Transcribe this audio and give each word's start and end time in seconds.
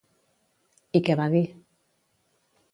I 0.99 1.03
què 1.09 1.17
va 1.21 1.29
dir? 1.37 1.43